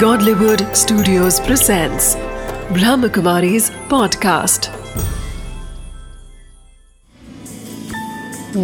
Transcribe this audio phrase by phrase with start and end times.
[0.00, 2.16] Godlywood Studios presents
[2.76, 4.66] Brahmakumari's podcast.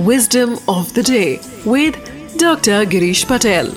[0.08, 1.94] Wisdom of the day with
[2.36, 2.78] Dr.
[2.94, 3.70] Girish Patel.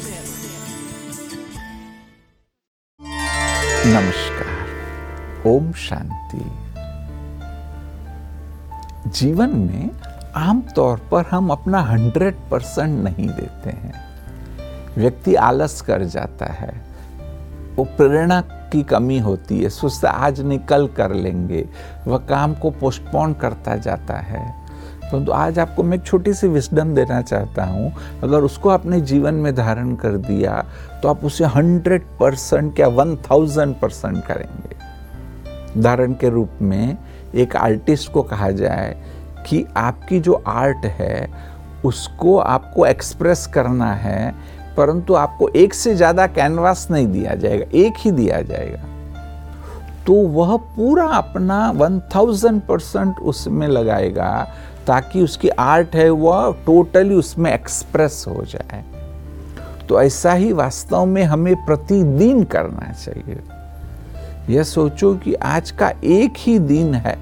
[3.93, 6.43] नमस्कार ओम शांति
[9.19, 9.89] जीवन में
[10.47, 14.03] आमतौर पर हम अपना हंड्रेड परसेंट नहीं देते हैं
[14.97, 16.94] व्यक्ति आलस कर जाता है
[17.77, 21.65] वो प्रेरणा की कमी होती है सोचता आज नहीं कल कर लेंगे।
[22.07, 24.43] वह काम को पोस्टपोन करता जाता है।
[25.01, 27.91] परंतु तो आज आपको मैं एक छोटी सी विस्डम देना चाहता हूँ।
[28.23, 30.63] अगर उसको अपने जीवन में धारण कर दिया
[31.01, 34.75] तो आप उसे हंड्रेड परसेंट या वन थाउज़ेंड परसेंट करेंगे।
[35.79, 36.97] उदाहरण के रूप में
[37.35, 38.95] एक आर्टिस्ट को कहा जाए
[39.47, 41.29] कि आपकी जो आर्ट है,
[41.85, 44.33] उसको आपको एक्सप्रेस करना है
[44.77, 48.83] परंतु आपको एक से ज़्यादा कैनवास नहीं दिया जाएगा, एक ही दिया जाएगा।
[50.07, 54.47] तो वह पूरा अपना वन थाउज़ेंड परसेंट उसमें लगाएगा
[54.87, 58.83] ताकि उसकी आर्ट है वह टोटली उसमें एक्सप्रेस हो जाए।
[59.89, 63.41] तो ऐसा ही वास्तव में हमें प्रतिदिन करना चाहिए।
[64.49, 67.17] यह सोचो कि आज का एक ही दिन है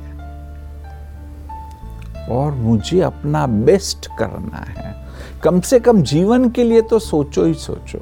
[2.32, 4.93] और मुझे अपना बेस्ट करना है।
[5.44, 8.00] कम से कम जीवन के लिए तो सोचो ही सोचो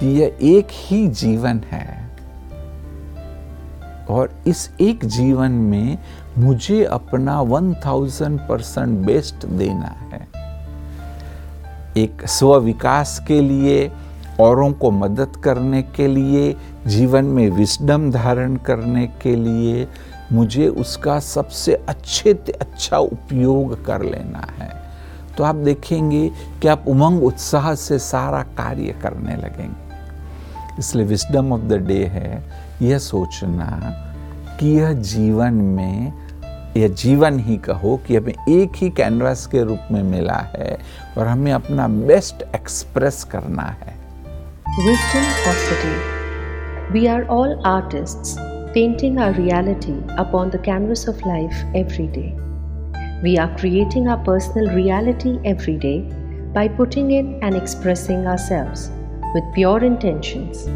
[0.00, 2.10] कि यह एक ही जीवन है।
[4.10, 5.98] और इस एक जीवन में
[6.38, 10.28] मुझे अपना वन थाउज़ेंड परसेंट बेस्ट देना है।
[11.96, 13.92] एक स्व विकास के लिए,
[14.40, 19.88] औरों को मदद करने के लिए, जीवन में विस्डम धारण करने के लिए
[20.32, 24.85] मुझे उसका सबसे अच्छे अच्छा उपयोग कर लेना है।
[25.38, 26.28] तो आप देखेंगे
[26.62, 29.86] कि आप उमंग उत्साह से सारा कार्य करने लगेंगे
[30.78, 32.42] इसलिए विस्डम ऑफ़ द डे है,
[32.82, 33.68] यह सोचना
[34.60, 36.12] कि यह जीवन में,
[36.76, 40.78] यह जीवन ही कहो कि हमें एक ही कैनवास के रूप में मिला है
[41.18, 43.94] और हमें अपना बेस्ट एक्सप्रेस करना है
[44.78, 46.16] Wisdom of the day.
[46.94, 48.36] We are all artists
[48.74, 52.36] painting our reality upon the canvas of life every day.
[53.22, 56.00] We are creating our personal reality every day
[56.52, 58.90] by putting in and expressing ourselves
[59.32, 60.66] with pure intentions.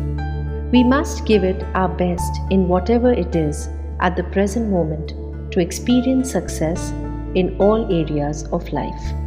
[0.73, 3.69] We must give it our best in whatever it is
[4.01, 5.15] at the present moment
[5.53, 6.93] to experience success
[7.34, 9.19] in all areas of life.